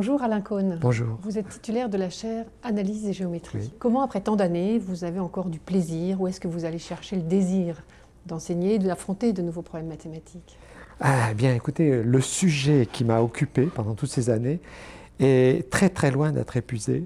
Bonjour 0.00 0.22
Alain 0.22 0.40
Cohn. 0.40 0.78
Bonjour. 0.80 1.18
Vous 1.20 1.36
êtes 1.36 1.50
titulaire 1.50 1.90
de 1.90 1.98
la 1.98 2.08
chaire 2.08 2.46
Analyse 2.62 3.06
et 3.06 3.12
géométrie. 3.12 3.70
Comment, 3.78 4.00
après 4.00 4.22
tant 4.22 4.34
d'années, 4.34 4.78
vous 4.78 5.04
avez 5.04 5.20
encore 5.20 5.50
du 5.50 5.58
plaisir 5.58 6.22
ou 6.22 6.26
est-ce 6.26 6.40
que 6.40 6.48
vous 6.48 6.64
allez 6.64 6.78
chercher 6.78 7.16
le 7.16 7.22
désir 7.22 7.82
d'enseigner, 8.24 8.78
d'affronter 8.78 9.34
de 9.34 9.42
nouveaux 9.42 9.60
problèmes 9.60 9.90
mathématiques? 9.90 10.56
Ah 11.00 11.34
bien, 11.34 11.54
écoutez, 11.54 12.02
le 12.02 12.20
sujet 12.22 12.88
qui 12.90 13.04
m'a 13.04 13.20
occupé 13.20 13.66
pendant 13.66 13.94
toutes 13.94 14.08
ces 14.08 14.30
années 14.30 14.60
est 15.18 15.68
très 15.68 15.90
très 15.90 16.10
loin 16.10 16.32
d'être 16.32 16.56
épuisé. 16.56 17.04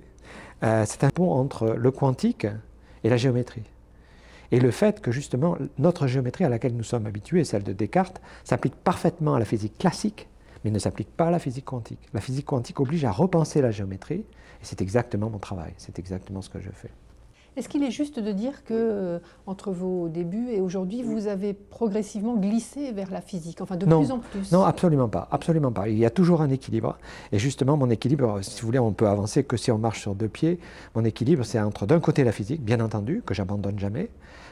Euh, 0.63 0.85
c'est 0.87 1.03
un 1.03 1.11
pont 1.11 1.33
entre 1.33 1.75
le 1.77 1.91
quantique 1.91 2.47
et 3.03 3.11
la 3.11 3.17
géométrie. 3.17 3.65
Et 4.53 4.61
le 4.61 4.71
fait 4.71 5.01
que 5.01 5.11
justement 5.11 5.59
notre 5.79 6.07
géométrie 6.07 6.45
à 6.45 6.49
laquelle 6.49 6.77
nous 6.77 6.85
sommes 6.85 7.07
habitués, 7.07 7.43
celle 7.43 7.65
de 7.65 7.73
Descartes, 7.73 8.21
s'applique 8.45 8.77
parfaitement 8.77 9.35
à 9.35 9.41
la 9.41 9.45
physique 9.45 9.79
classique, 9.79 10.29
mais 10.65 10.71
ne 10.71 10.79
s'applique 10.79 11.15
pas 11.15 11.29
à 11.29 11.31
la 11.31 11.39
physique 11.39 11.67
quantique. 11.67 12.01
La 12.13 12.21
physique 12.21 12.47
quantique 12.47 12.81
oblige 12.81 13.05
à 13.05 13.13
repenser 13.13 13.61
la 13.61 13.71
géométrie, 13.71 14.25
et 14.25 14.63
c'est 14.63 14.81
exactement 14.81 15.31
mon 15.31 15.39
travail, 15.39 15.75
c'est 15.77 15.99
exactement 15.99 16.43
ce 16.43 16.49
que 16.49 16.61
je 16.61 16.71
fais. 16.71 16.91
Est-ce 17.57 17.69
qu'il 17.69 17.85
est 17.85 17.91
juste 17.93 18.19
de 18.19 18.33
dire 18.33 18.65
que 18.65 18.75
euh, 18.75 19.19
entre 19.47 19.71
vos 19.71 20.09
débuts 20.09 20.49
et 20.51 20.61
aujourd'hui, 20.61 21.03
vous 21.03 21.29
avez 21.29 21.55
progressivement 21.55 22.37
glissé 22.37 22.91
vers 22.91 23.11
la 23.13 23.21
physique, 23.21 23.61
enfin 23.61 23.77
de 23.77 23.87
plus 23.87 24.11
en 24.11 24.19
plus 24.19 24.51
Non, 24.51 24.65
absolument 24.65 25.09
pas, 25.09 25.29
absolument 25.31 25.71
pas. 25.71 25.89
Il 25.89 25.97
y 25.97 26.05
a 26.05 26.11
toujours 26.11 26.43
un 26.43 26.51
équilibre, 26.51 26.99
et 27.31 27.39
justement, 27.39 27.77
mon 27.77 27.91
équilibre, 27.91 28.41
si 28.43 28.61
vous 28.61 28.67
voulez, 28.67 28.81
on 28.81 28.93
peut 28.93 29.07
avancer 29.07 29.45
que 29.45 29.57
si 29.57 29.71
on 29.71 29.79
marche 29.79 30.01
sur 30.01 30.17
deux 30.17 30.29
pieds. 30.29 30.59
Mon 30.97 31.05
équilibre, 31.05 31.45
c'est 31.45 31.61
entre 31.61 31.87
d'un 31.87 32.01
côté 32.01 32.25
la 32.25 32.33
physique, 32.33 32.63
bien 32.63 32.81
entendu, 32.81 33.23
que 33.25 33.35
j'abandonne 33.35 33.79
jamais, 33.79 34.09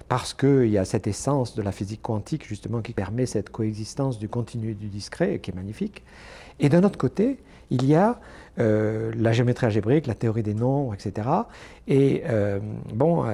parce 0.09 0.33
qu'il 0.33 0.69
y 0.69 0.79
a 0.79 0.85
cette 0.85 1.09
essence 1.09 1.57
de 1.57 1.63
la 1.63 1.73
physique 1.73 2.03
quantique, 2.03 2.47
justement, 2.47 2.83
qui 2.83 2.93
permet 2.93 3.27
cette 3.27 3.51
coexistence 3.51 4.19
du 4.19 4.29
continu 4.29 4.71
et 4.71 4.75
du 4.75 4.89
discret, 4.89 5.41
qui 5.41 5.51
est 5.51 5.55
magnifique. 5.55 6.05
Et 6.61 6.69
d'un 6.69 6.85
autre 6.85 6.99
côté, 6.99 7.39
il 7.73 7.87
y 7.87 7.95
a 7.95 8.21
euh, 8.59 9.13
la 9.17 9.33
géométrie 9.33 9.67
algébrique, 9.67 10.07
la 10.07 10.15
théorie 10.15 10.43
des 10.43 10.55
nombres, 10.55 10.93
etc. 10.93 11.27
Et 11.89 12.23
euh, 12.29 12.61
bon, 12.93 13.25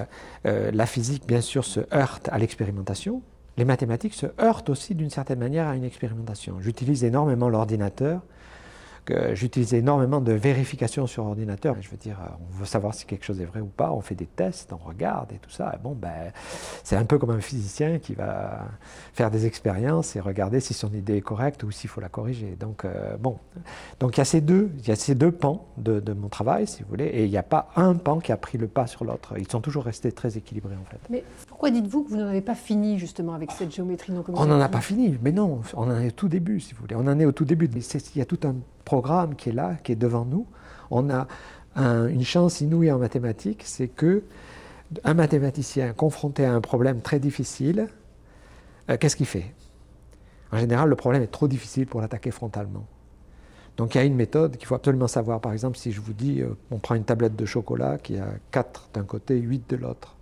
euh, 0.47 0.71
la 0.73 0.87
physique, 0.87 1.27
bien 1.27 1.41
sûr, 1.41 1.65
se 1.65 1.81
heurte 1.93 2.29
à 2.31 2.39
l'expérimentation. 2.39 3.21
Les 3.57 3.65
mathématiques 3.65 4.15
se 4.15 4.27
heurtent 4.41 4.71
aussi 4.71 4.95
d'une 4.95 5.11
certaine 5.11 5.41
manière 5.41 5.67
à 5.67 5.75
une 5.75 5.83
expérimentation. 5.83 6.61
J'utilise 6.61 7.03
énormément 7.03 7.49
l'ordinateur 7.49 8.21
j'utilise 9.35 9.75
énormément 9.75 10.21
de 10.21 10.33
vérifications 10.33 11.07
sur 11.07 11.27
ordinateur. 11.27 11.77
Je 11.81 11.89
veux 11.89 11.97
dire, 11.97 12.19
on 12.41 12.59
veut 12.59 12.67
savoir 12.67 12.95
si 12.95 13.07
quelque 13.07 13.25
chose 13.25 13.41
est 13.41 13.45
vrai 13.45 13.61
ou 13.61 13.67
pas, 13.67 13.93
on 13.93 14.01
fait 14.01 14.15
des 14.15 14.27
tests, 14.27 14.73
on 14.73 14.77
regarde 14.77 15.33
et 15.33 15.39
tout 15.39 15.51
ça. 15.51 15.79
bon, 15.83 15.95
ben, 15.95 16.33
c'est 16.85 16.97
un 16.97 17.05
peu 17.05 17.19
comme 17.19 17.31
un 17.31 17.41
physicien 17.41 17.99
qui 17.99 18.15
va 18.15 18.67
faire 19.13 19.31
des 19.31 19.47
expériences 19.47 20.17
et 20.17 20.21
regarder 20.21 20.61
si 20.61 20.75
son 20.75 20.93
idée 20.93 21.17
est 21.17 21.23
correcte 21.23 21.63
ou 21.63 21.71
s'il 21.71 21.91
faut 21.91 22.01
la 22.01 22.09
corriger. 22.09 22.57
Donc, 22.59 22.85
euh, 22.85 23.17
bon, 23.17 23.39
donc 24.01 24.17
il 24.17 24.19
y 24.19 24.21
a 24.21 24.25
ces 24.25 24.41
deux, 24.41 24.71
il 24.79 24.89
y 24.89 24.91
a 24.91 24.97
ces 24.97 25.15
deux 25.15 25.33
pans 25.33 25.67
de, 25.77 26.01
de, 26.01 26.13
mon 26.13 26.29
travail, 26.29 26.67
si 26.67 26.83
vous 26.83 26.89
voulez, 26.89 27.07
et 27.07 27.25
il 27.25 27.31
n'y 27.31 27.39
a 27.39 27.43
pas 27.43 27.71
un 27.77 27.95
pan 27.95 28.19
qui 28.21 28.33
a 28.33 28.37
pris 28.37 28.59
le 28.59 28.69
pas 28.69 28.87
sur 28.87 29.05
l'autre. 29.05 29.35
Ils 29.39 29.51
sont 29.51 29.61
toujours 29.61 29.85
restés 29.85 30.13
très 30.13 30.37
équilibrés 30.37 30.77
en 30.77 30.85
fait. 30.91 31.01
Mais 31.11 31.25
pourquoi 31.49 31.71
dites-vous 31.71 32.05
que 32.05 32.11
vous 32.11 32.17
n'en 32.17 32.29
avez 32.29 32.41
pas 32.41 32.55
fini 32.55 32.99
justement 32.99 33.35
avec 33.35 33.51
cette 33.53 33.75
géométrie 33.75 34.13
non 34.13 34.25
On 34.35 34.47
n'en 34.47 34.61
a 34.61 34.69
pas 34.69 34.81
fini, 34.81 35.19
mais 35.23 35.33
non, 35.33 35.61
on 35.75 35.83
en 35.83 36.01
est 36.01 36.09
au 36.09 36.13
tout 36.13 36.29
début, 36.29 36.61
si 36.61 36.75
vous 36.75 36.81
voulez. 36.81 36.97
On 36.97 37.07
en 37.07 37.19
est 37.19 37.25
au 37.25 37.33
tout 37.33 37.45
début. 37.45 37.69
Il 37.75 38.19
y 38.19 38.21
a 38.21 38.27
tout 38.27 38.41
un 38.45 38.55
programme 38.89 39.35
qui 39.37 39.51
est 39.51 39.53
là, 39.53 39.77
qui 39.85 39.93
est 39.93 40.01
devant 40.07 40.25
nous. 40.25 40.47
On 40.91 41.11
a 41.11 41.27
une 41.77 42.25
chance 42.25 42.61
inouïe 42.61 42.91
en 42.91 42.99
mathématiques, 42.99 43.63
c'est 43.65 43.87
que 43.87 44.25
un 45.05 45.15
mathématicien 45.15 45.93
confronté 45.93 46.45
à 46.45 46.55
un 46.55 46.61
problème 46.61 47.01
très 47.03 47.21
difficile, 47.21 47.89
euh, 48.89 48.97
qu'est-ce 48.99 49.17
qu'il 49.17 49.27
fait? 49.27 49.55
En 50.51 50.59
général, 50.59 50.89
le 50.89 50.97
problème 50.97 51.23
est 51.23 51.35
trop 51.39 51.47
difficile 51.47 51.87
pour 51.87 52.01
l'attaquer 52.01 52.31
frontalement. 52.31 52.87
Donc 53.77 53.95
il 53.95 53.99
y 53.99 54.01
a 54.01 54.05
une 54.05 54.17
méthode 54.17 54.57
qu'il 54.57 54.67
faut 54.67 54.75
absolument 54.75 55.07
savoir. 55.07 55.41
Par 55.41 55.53
exemple, 55.53 55.77
si 55.77 55.93
je 55.93 56.01
vous 56.01 56.15
dis, 56.15 56.41
euh, 56.41 56.57
on 56.71 56.79
prend 56.79 56.95
une 56.95 57.05
tablette 57.05 57.37
de 57.37 57.45
chocolat 57.45 57.99
qui 57.99 58.17
a 58.17 58.29
4 58.51 58.91
d'un 58.95 59.05
côté, 59.05 59.39
8 59.39 59.69
de 59.71 59.77
l'autre, 59.77 60.17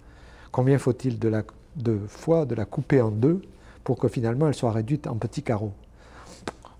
combien 0.50 0.78
faut-il 0.78 1.18
de, 1.18 1.32
de 1.76 1.98
fois 2.08 2.44
de 2.44 2.54
la 2.54 2.64
couper 2.64 3.00
en 3.00 3.10
deux 3.10 3.40
pour 3.84 3.98
que 3.98 4.08
finalement 4.08 4.48
elle 4.48 4.54
soit 4.54 4.72
réduite 4.72 5.06
en 5.06 5.16
petits 5.16 5.42
carreaux? 5.42 5.72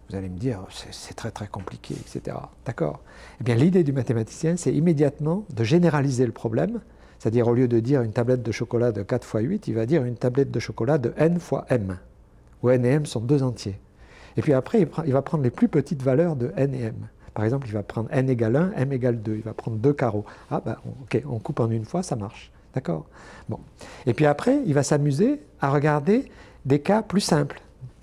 Vous 0.09 0.17
allez 0.17 0.29
me 0.29 0.39
dire, 0.39 0.61
c'est 0.93 1.15
très 1.15 1.31
très 1.31 1.49
compliqué, 1.49 1.95
etc. 1.95 2.37
D'accord 2.65 3.01
Eh 3.41 3.45
bien, 3.45 3.57
l'idée 3.57 3.83
du 3.83 3.93
mathématicien, 3.93 4.57
c'est 4.57 4.73
immédiatement 4.73 5.45
de 5.51 5.65
généraliser 5.65 6.27
le 6.27 6.33
problème, 6.33 6.81
c'est-à-dire 7.19 7.49
au 7.49 7.55
lieu 7.55 7.67
de 7.67 7.81
dire 7.81 8.03
une 8.03 8.13
tablette 8.13 8.43
de 8.43 8.53
chocolat 8.53 8.93
de 8.93 9.03
4 9.03 9.27
fois 9.27 9.41
8, 9.41 9.67
il 9.67 9.75
va 9.75 9.87
dire 9.87 10.05
une 10.05 10.17
tablette 10.17 10.51
de 10.51 10.61
chocolat 10.61 10.99
de 10.99 11.13
n 11.17 11.41
fois 11.41 11.67
m, 11.71 11.99
où 12.63 12.71
n 12.71 12.85
et 12.85 12.91
m 12.91 13.07
sont 13.07 13.21
deux 13.21 13.43
entiers. 13.43 13.81
Et 14.37 14.43
puis 14.43 14.53
après, 14.53 14.87
il, 15.07 15.13
va 15.13 15.23
prendre 15.23 15.43
les 15.43 15.51
plus 15.51 15.69
petites 15.69 16.03
valeurs 16.03 16.37
de 16.37 16.53
n 16.57 16.75
et 16.75 16.83
m. 16.83 16.95
Par 17.35 17.45
exemple, 17.45 17.67
il 17.67 17.73
va 17.73 17.83
prendre 17.83 18.09
n 18.13 18.31
égale 18.31 18.57
1, 18.57 18.73
m 18.77 18.93
égale 18.93 19.21
2, 19.21 19.35
il 19.35 19.43
va 19.43 19.55
prendre 19.55 19.77
deux 19.79 19.93
carreaux. 19.93 20.25
Ah 20.51 20.63
ben, 20.65 20.77
ok, 21.03 21.23
on 21.29 21.39
coupe 21.39 21.61
en 21.61 21.71
une 21.71 21.85
fois, 21.85 22.03
ça 22.03 22.17
marche. 22.17 22.53
D'accord 22.75 23.07
Bon. 23.49 23.59
Et 24.07 24.15
puis 24.15 24.27
après, 24.27 24.61
il 24.67 24.75
va 24.75 24.83
s'amuser 24.83 25.41
à 25.61 25.71
regarder 25.71 26.31
des 26.65 26.81
cas 26.81 27.03
plus 27.03 27.23
simples, 27.23 27.61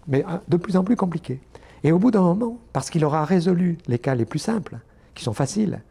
mais 0.08 0.25
de 0.47 0.58
plus 0.58 0.75
en 0.75 0.84
plus 0.84 0.96
compliqués. 0.96 1.40
Et 1.84 1.92
au 1.92 2.00
bout 2.00 2.12
d'un 2.12 2.22
moment, 2.22 2.60
parce 2.72 2.90
qu'il 2.90 3.04
aura 3.04 3.26
résolu 3.26 3.78
les 3.88 4.00
cas 4.00 4.16
les 4.16 4.26
plus 4.26 4.40
simples, 4.40 4.80
qui 5.16 5.24
sont 5.24 5.34
faciles, 5.34 5.82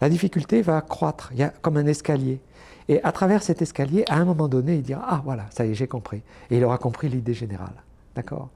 la 0.00 0.08
difficulté 0.08 0.62
va 0.62 0.80
croître, 0.80 1.30
il 1.32 1.38
y 1.38 1.42
a 1.42 1.48
comme 1.48 1.76
un 1.76 1.86
escalier. 1.86 2.40
Et 2.88 3.02
à 3.02 3.12
travers 3.12 3.42
cet 3.42 3.60
escalier, 3.62 4.04
à 4.08 4.16
un 4.16 4.24
moment 4.24 4.48
donné, 4.48 4.76
il 4.76 4.82
dira 4.82 5.04
Ah 5.06 5.20
voilà, 5.24 5.46
ça 5.50 5.66
y 5.66 5.70
est, 5.70 5.74
j'ai 5.74 5.88
compris. 5.88 6.22
Et 6.50 6.56
il 6.56 6.64
aura 6.64 6.78
compris 6.78 7.08
l'idée 7.08 7.34
générale. 7.34 7.74
D'accord? 8.14 8.48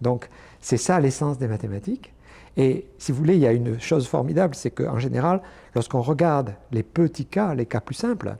Donc, 0.00 0.28
c'est 0.60 0.76
ça 0.76 1.00
l'essence 1.00 1.38
des 1.38 1.48
mathématiques. 1.48 2.12
Et 2.56 2.86
si 2.98 3.12
vous 3.12 3.18
voulez, 3.18 3.34
il 3.34 3.40
y 3.40 3.46
a 3.46 3.52
une 3.52 3.80
chose 3.80 4.06
formidable, 4.08 4.54
c'est 4.54 4.70
qu'en 4.70 4.98
général, 4.98 5.40
lorsqu'on 5.74 6.02
regarde 6.02 6.54
les 6.72 6.82
petits 6.82 7.26
cas, 7.26 7.54
les 7.54 7.66
cas 7.66 7.80
plus 7.80 7.94
simples, 7.94 8.36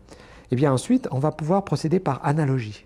eh 0.51 0.57
bien 0.57 0.73
ensuite, 0.73 1.09
on 1.13 1.19
va 1.19 1.31
pouvoir 1.31 1.65
procéder 1.65 2.01
par 2.01 2.21
analogie. 2.25 2.85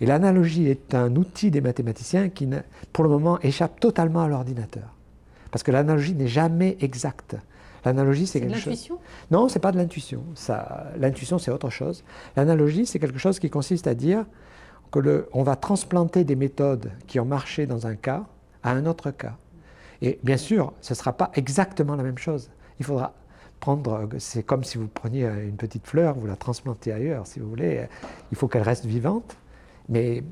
Et 0.00 0.06
l'analogie 0.06 0.68
est 0.68 0.94
un 0.94 1.14
outil 1.16 1.50
des 1.50 1.60
mathématiciens 1.60 2.28
qui, 2.28 2.48
pour 2.92 3.04
le 3.04 3.10
moment, 3.10 3.38
échappe 3.40 3.80
totalement 3.80 4.22
à 4.22 4.28
l'ordinateur. 4.28 4.94
Parce 5.50 5.62
que 5.62 5.70
l'analogie 5.70 6.14
n'est 6.14 6.26
jamais 6.26 6.76
exacte. 6.80 7.36
L'analogie, 7.84 8.26
c'est 8.26 8.40
quelque 8.40 8.58
chose. 8.58 8.88
Non, 9.30 9.48
c'est 9.48 9.58
pas 9.58 9.70
de 9.70 9.76
l'intuition. 9.76 10.24
L'intuition, 10.98 11.38
c'est 11.38 11.50
autre 11.50 11.70
chose. 11.70 12.02
L'analogie, 12.36 12.86
c'est 12.86 12.98
quelque 12.98 13.18
chose 13.18 13.38
qui 13.38 13.50
consiste 13.50 13.86
à 13.86 13.94
dire 13.94 14.24
que 14.90 14.98
le, 14.98 15.28
on 15.32 15.42
va 15.42 15.56
transplanter 15.56 16.24
des 16.24 16.36
méthodes 16.36 16.90
qui 17.06 17.20
ont 17.20 17.24
marché 17.24 17.66
dans 17.66 17.86
un 17.86 17.94
cas 17.94 18.24
à 18.62 18.70
un 18.70 18.86
autre 18.86 19.10
cas. 19.10 19.36
Et 20.02 20.18
bien 20.22 20.36
sûr, 20.36 20.72
ce 20.80 20.92
ne 20.92 20.96
sera 20.96 21.12
pas 21.12 21.30
exactement 21.34 21.94
la 21.94 22.02
même 22.02 22.18
chose. 22.18 22.50
Il 22.80 22.84
faudra 22.84 23.12
prendre, 23.60 24.08
c'est 24.18 24.42
comme 24.42 24.64
si 24.64 24.78
vous 24.78 24.88
preniez 24.88 25.24
une 25.26 25.56
petite 25.56 25.86
fleur, 25.86 26.14
vous 26.14 26.26
la 26.26 26.36
transplantez 26.36 26.92
ailleurs, 26.92 27.26
si 27.26 27.40
vous 27.40 27.48
voulez. 27.48 27.86
Il 28.30 28.36
faut 28.36 28.48
qu'elle 28.48 28.62
reste 28.62 28.84
vivante, 28.86 29.36
mais 29.88 30.22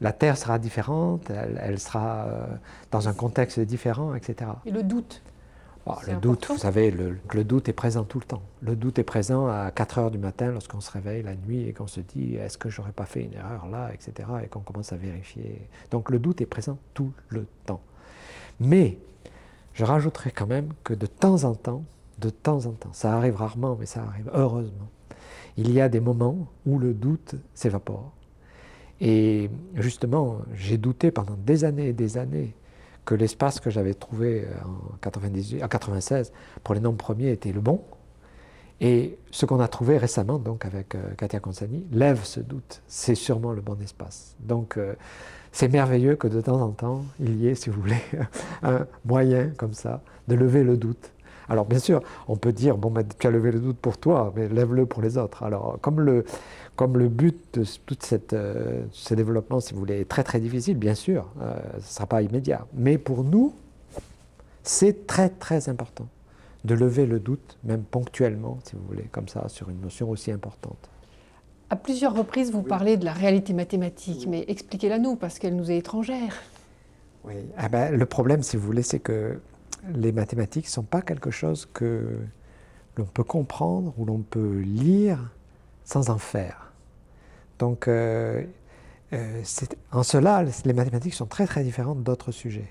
la 0.00 0.12
Terre 0.12 0.36
sera 0.36 0.58
différente, 0.58 1.30
elle, 1.30 1.78
sera 1.78 2.26
euh, 2.26 2.46
dans 2.90 3.08
un 3.08 3.12
contexte 3.12 3.60
différent, 3.60 4.14
etc. 4.14 4.50
Et 4.64 4.70
le 4.70 4.82
doute? 4.82 5.22
Ah, 5.88 5.98
Le 6.08 6.16
doute, 6.16 6.48
vous 6.48 6.58
savez, 6.58 6.90
le, 6.90 7.16
le, 7.32 7.44
doute 7.44 7.68
est 7.68 7.72
présent 7.72 8.02
tout 8.02 8.18
le 8.18 8.24
temps. 8.24 8.42
Le 8.60 8.74
doute 8.74 8.98
est 8.98 9.04
présent 9.04 9.46
à 9.46 9.70
4 9.70 9.98
heures 9.98 10.10
du 10.10 10.18
matin 10.18 10.50
lorsqu'on 10.50 10.80
se 10.80 10.90
réveille 10.90 11.22
la 11.22 11.36
nuit 11.36 11.68
et 11.68 11.72
qu'on 11.72 11.86
se 11.86 12.00
dit 12.00 12.34
est-ce 12.34 12.58
que 12.58 12.68
j'aurais 12.68 12.90
pas 12.90 13.06
fait 13.06 13.22
une 13.22 13.34
erreur 13.34 13.68
là, 13.68 13.90
etc. 13.94 14.28
et 14.42 14.48
qu'on 14.48 14.60
commence 14.60 14.92
à 14.92 14.96
vérifier. 14.96 15.68
Donc 15.92 16.10
le 16.10 16.18
doute 16.18 16.40
est 16.40 16.46
présent 16.46 16.76
tout 16.92 17.12
le 17.28 17.46
temps. 17.66 17.80
Mais 18.58 18.98
je 19.74 19.84
rajouterai 19.84 20.32
quand 20.32 20.48
même 20.48 20.70
que 20.82 20.92
de 20.92 21.06
temps 21.06 21.44
en 21.44 21.54
temps, 21.54 21.84
de 22.18 22.30
temps 22.30 22.66
en 22.66 22.72
temps, 22.72 22.92
ça 22.92 23.14
arrive 23.14 23.36
rarement, 23.36 23.76
mais 23.78 23.86
ça 23.86 24.02
arrive 24.02 24.28
heureusement, 24.34 24.88
il 25.56 25.70
y 25.70 25.80
a 25.80 25.88
des 25.88 26.00
moments 26.00 26.48
où 26.66 26.80
le 26.80 26.94
doute 26.94 27.36
s'évapore 27.54 28.12
et 29.00 29.50
justement, 29.74 30.38
j'ai 30.54 30.78
douté 30.78 31.10
pendant 31.10 31.34
des 31.34 31.64
années 31.64 31.88
et 31.88 31.92
des 31.92 32.18
années 32.18 32.54
que 33.04 33.14
l'espace 33.14 33.60
que 33.60 33.70
j'avais 33.70 33.94
trouvé 33.94 34.46
en, 34.64 34.96
98, 34.98 35.62
en 35.62 35.68
96 35.68 36.32
pour 36.64 36.74
les 36.74 36.80
nombres 36.80 36.96
premiers 36.96 37.30
était 37.30 37.52
le 37.52 37.60
bon. 37.60 37.82
Et 38.80 39.18
ce 39.30 39.46
qu'on 39.46 39.60
a 39.60 39.68
trouvé 39.68 39.96
récemment, 39.96 40.38
donc 40.38 40.64
avec 40.64 40.94
euh, 40.94 41.14
Katia 41.16 41.40
Consani, 41.40 41.86
lève 41.92 42.24
ce 42.24 42.40
doute. 42.40 42.82
C'est 42.86 43.14
sûrement 43.14 43.52
le 43.52 43.62
bon 43.62 43.80
espace. 43.80 44.36
Donc, 44.40 44.76
euh, 44.76 44.94
c'est 45.50 45.68
merveilleux 45.68 46.16
que 46.16 46.28
de 46.28 46.40
temps 46.42 46.60
en 46.60 46.70
temps, 46.70 47.04
il 47.18 47.36
y 47.36 47.48
ait, 47.48 47.54
si 47.54 47.70
vous 47.70 47.80
voulez, 47.80 48.02
un 48.62 48.86
moyen 49.06 49.50
comme 49.56 49.72
ça 49.72 50.02
de 50.28 50.34
lever 50.34 50.62
le 50.62 50.76
doute. 50.76 51.10
Alors, 51.48 51.64
bien 51.64 51.78
sûr, 51.78 52.00
on 52.28 52.36
peut 52.36 52.52
dire, 52.52 52.76
bon, 52.76 52.90
ben, 52.90 53.04
tu 53.18 53.26
as 53.26 53.30
levé 53.30 53.52
le 53.52 53.60
doute 53.60 53.78
pour 53.78 53.98
toi, 53.98 54.32
mais 54.36 54.48
lève-le 54.48 54.86
pour 54.86 55.02
les 55.02 55.16
autres. 55.16 55.42
Alors, 55.42 55.78
comme 55.80 56.00
le, 56.00 56.24
comme 56.74 56.98
le 56.98 57.08
but 57.08 57.36
de 57.54 57.64
tout 57.86 57.96
euh, 58.32 58.84
ce 58.92 59.14
développement, 59.14 59.60
si 59.60 59.74
vous 59.74 59.80
voulez, 59.80 60.00
est 60.00 60.08
très 60.08 60.24
très 60.24 60.40
difficile, 60.40 60.76
bien 60.76 60.94
sûr, 60.94 61.26
euh, 61.40 61.54
ce 61.72 61.76
ne 61.76 61.82
sera 61.82 62.06
pas 62.06 62.22
immédiat. 62.22 62.66
Mais 62.74 62.98
pour 62.98 63.24
nous, 63.24 63.54
c'est 64.62 65.06
très 65.06 65.28
très 65.28 65.68
important 65.68 66.08
de 66.64 66.74
lever 66.74 67.06
le 67.06 67.20
doute, 67.20 67.58
même 67.62 67.82
ponctuellement, 67.82 68.58
si 68.64 68.74
vous 68.74 68.82
voulez, 68.88 69.04
comme 69.12 69.28
ça, 69.28 69.48
sur 69.48 69.70
une 69.70 69.80
notion 69.80 70.10
aussi 70.10 70.32
importante. 70.32 70.90
À 71.70 71.76
plusieurs 71.76 72.14
reprises, 72.14 72.50
vous 72.52 72.62
parlez 72.62 72.96
de 72.96 73.04
la 73.04 73.12
réalité 73.12 73.52
mathématique, 73.52 74.26
mais 74.28 74.44
expliquez-la 74.48 74.98
nous, 74.98 75.16
parce 75.16 75.38
qu'elle 75.38 75.56
nous 75.56 75.70
est 75.70 75.78
étrangère. 75.78 76.42
Oui, 77.24 77.34
ah 77.56 77.68
ben, 77.68 77.96
le 77.96 78.06
problème, 78.06 78.42
si 78.42 78.56
vous 78.56 78.64
voulez, 78.64 78.82
c'est 78.82 79.00
que 79.00 79.40
les 79.94 80.12
mathématiques 80.12 80.66
ne 80.66 80.70
sont 80.70 80.82
pas 80.82 81.02
quelque 81.02 81.30
chose 81.30 81.66
que 81.72 82.18
l'on 82.96 83.04
peut 83.04 83.24
comprendre 83.24 83.94
ou 83.98 84.04
l'on 84.04 84.18
peut 84.18 84.60
lire 84.60 85.30
sans 85.84 86.10
en 86.10 86.18
faire. 86.18 86.72
Donc, 87.58 87.88
euh, 87.88 88.42
euh, 89.12 89.42
en 89.92 90.02
cela, 90.02 90.44
les 90.64 90.72
mathématiques 90.72 91.14
sont 91.14 91.26
très 91.26 91.46
très 91.46 91.62
différentes 91.62 92.02
d'autres 92.02 92.32
sujets. 92.32 92.68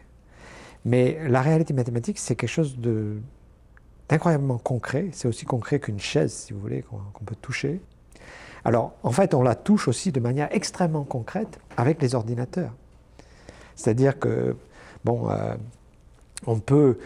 Mais 0.84 1.18
la 1.28 1.42
réalité 1.42 1.74
mathématique, 1.74 2.20
c'est 2.20 2.36
quelque 2.36 2.50
chose 2.50 2.78
d'incroyablement 4.08 4.60
concret. 4.60 5.10
C'est 5.14 5.28
aussi 5.28 5.46
concret 5.46 5.80
qu'une 5.80 6.00
chaise, 6.00 6.32
si 6.32 6.54
vous 6.54 6.60
voulez, 6.60 6.84
qu'on 6.84 7.26
peut 7.26 7.36
toucher. 7.36 7.82
Alors, 8.64 8.94
en 9.04 9.12
fait, 9.12 9.34
on 9.34 9.42
la 9.42 9.56
touche 9.56 9.88
aussi 9.88 10.12
de 10.12 10.20
manière 10.20 10.48
extrêmement 10.52 11.04
concrète 11.04 11.60
avec 11.78 12.02
les 12.02 12.14
ordinateurs. 12.14 12.74
C'est-à-dire 13.76 14.20
que, 14.20 14.56
bon, 15.04 15.30
euh, 15.30 15.56
on, 16.48 16.60
peut, 16.60 16.98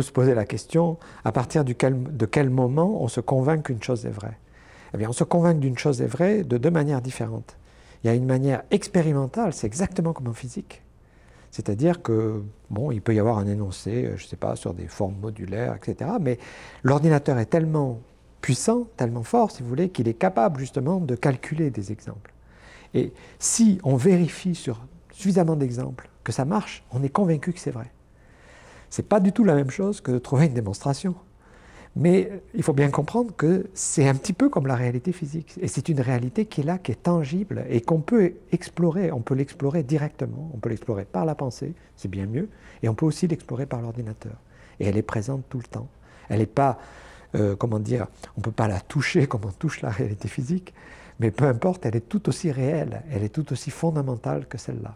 se 0.00 0.12
poser 0.12 0.34
la 0.34 0.44
question 0.44 0.98
à 1.24 1.32
partir 1.32 1.64
de 1.64 1.72
quel 1.72 2.50
moment 2.50 3.02
on 3.02 3.08
se 3.08 3.20
convainc 3.20 3.64
qu'une 3.64 3.82
chose 3.82 4.06
est 4.06 4.10
vraie? 4.10 4.38
Eh 4.94 4.98
bien, 4.98 5.08
on 5.08 5.12
se 5.12 5.24
convainc 5.24 5.58
d'une 5.58 5.76
chose 5.76 6.00
est 6.00 6.06
vraie 6.06 6.44
de 6.44 6.56
deux 6.56 6.70
manières 6.70 7.02
différentes. 7.02 7.56
Il 8.02 8.06
y 8.06 8.10
a 8.10 8.14
une 8.14 8.26
manière 8.26 8.62
expérimentale, 8.70 9.52
c'est 9.52 9.66
exactement 9.66 10.12
comme 10.12 10.28
en 10.28 10.32
physique. 10.32 10.82
C'est-à-dire 11.50 12.02
que, 12.02 12.42
bon, 12.70 12.90
il 12.90 13.00
peut 13.00 13.14
y 13.14 13.18
avoir 13.18 13.38
un 13.38 13.46
énoncé, 13.46 14.04
euh, 14.04 14.16
je 14.16 14.24
ne 14.24 14.28
sais 14.28 14.36
pas, 14.36 14.54
sur 14.54 14.74
des 14.74 14.86
formes 14.86 15.16
modulaires, 15.20 15.74
etc. 15.74 16.10
Mais 16.20 16.38
l'ordinateur 16.82 17.38
est 17.38 17.46
tellement 17.46 18.00
puissant, 18.40 18.86
tellement 18.96 19.22
fort, 19.22 19.50
si 19.50 19.62
vous 19.62 19.68
voulez, 19.68 19.88
qu'il 19.88 20.08
est 20.08 20.14
capable 20.14 20.60
justement 20.60 21.00
de 21.00 21.14
calculer 21.14 21.70
des 21.70 21.90
exemples. 21.90 22.32
Et 22.94 23.12
si 23.38 23.80
on 23.82 23.96
vérifie 23.96 24.54
sur 24.54 24.80
suffisamment 25.10 25.56
d'exemples 25.56 26.08
que 26.22 26.32
ça 26.32 26.44
marche, 26.44 26.84
on 26.92 27.02
est 27.02 27.08
convaincu 27.08 27.52
que 27.52 27.60
c'est 27.60 27.70
vrai. 27.70 27.90
Ce 28.90 29.00
n'est 29.00 29.08
pas 29.08 29.20
du 29.20 29.32
tout 29.32 29.44
la 29.44 29.54
même 29.54 29.70
chose 29.70 30.00
que 30.00 30.12
de 30.12 30.18
trouver 30.18 30.46
une 30.46 30.54
démonstration. 30.54 31.14
Mais 31.96 32.30
il 32.54 32.62
faut 32.62 32.72
bien 32.72 32.90
comprendre 32.90 33.34
que 33.36 33.68
c'est 33.74 34.08
un 34.08 34.14
petit 34.14 34.32
peu 34.32 34.48
comme 34.48 34.66
la 34.66 34.76
réalité 34.76 35.10
physique. 35.12 35.58
Et 35.60 35.66
c'est 35.66 35.88
une 35.88 36.00
réalité 36.00 36.46
qui 36.46 36.60
est 36.60 36.64
là, 36.64 36.78
qui 36.78 36.92
est 36.92 37.02
tangible 37.02 37.64
et 37.68 37.80
qu'on 37.80 38.00
peut 38.00 38.34
explorer. 38.52 39.10
On 39.10 39.20
peut 39.20 39.34
l'explorer 39.34 39.82
directement, 39.82 40.50
on 40.54 40.58
peut 40.58 40.68
l'explorer 40.68 41.04
par 41.04 41.24
la 41.24 41.34
pensée, 41.34 41.74
c'est 41.96 42.08
bien 42.08 42.26
mieux, 42.26 42.48
et 42.82 42.88
on 42.88 42.94
peut 42.94 43.06
aussi 43.06 43.26
l'explorer 43.26 43.66
par 43.66 43.80
l'ordinateur. 43.80 44.34
Et 44.78 44.86
elle 44.86 44.96
est 44.96 45.02
présente 45.02 45.44
tout 45.48 45.58
le 45.58 45.64
temps. 45.64 45.88
Elle 46.28 46.38
n'est 46.38 46.46
pas, 46.46 46.78
euh, 47.34 47.56
comment 47.56 47.80
dire, 47.80 48.06
on 48.36 48.40
ne 48.40 48.44
peut 48.44 48.52
pas 48.52 48.68
la 48.68 48.80
toucher 48.80 49.26
comme 49.26 49.44
on 49.44 49.50
touche 49.50 49.80
la 49.82 49.90
réalité 49.90 50.28
physique, 50.28 50.74
mais 51.18 51.32
peu 51.32 51.46
importe, 51.46 51.84
elle 51.84 51.96
est 51.96 52.08
tout 52.08 52.28
aussi 52.28 52.52
réelle, 52.52 53.02
elle 53.10 53.24
est 53.24 53.28
tout 53.28 53.52
aussi 53.52 53.70
fondamentale 53.70 54.46
que 54.46 54.56
celle-là. 54.56 54.94